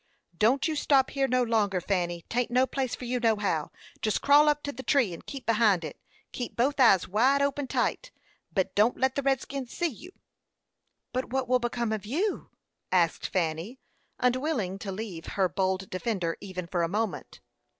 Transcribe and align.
"Don't 0.35 0.67
you 0.67 0.75
stop 0.75 1.11
here 1.11 1.27
no 1.27 1.43
longer, 1.43 1.79
Fanny; 1.79 2.25
'taint 2.27 2.49
no 2.49 2.65
place 2.65 2.95
for 2.95 3.05
you, 3.05 3.19
nohow. 3.19 3.69
Jest 4.01 4.19
crawl 4.19 4.49
up 4.49 4.63
to 4.63 4.71
the 4.71 4.81
tree, 4.81 5.13
and 5.13 5.23
keep 5.27 5.45
behind 5.45 5.85
it. 5.85 5.99
Keep 6.31 6.55
both 6.55 6.79
eyes 6.79 7.07
wide 7.07 7.43
open 7.43 7.67
tight, 7.67 8.09
but 8.51 8.73
don't 8.73 8.97
let 8.97 9.13
the 9.13 9.21
redskins 9.21 9.71
see 9.71 9.85
you." 9.85 10.09
"But 11.13 11.29
what 11.29 11.47
will 11.47 11.59
become 11.59 11.91
of 11.91 12.03
you?" 12.07 12.49
asked 12.91 13.27
Fanny, 13.27 13.79
unwilling 14.17 14.79
to 14.79 14.91
leave 14.91 15.27
her 15.37 15.47
bold 15.47 15.87
defender 15.91 16.35
even 16.41 16.65
for 16.65 16.81
a 16.81 16.87
moment. 16.89 17.39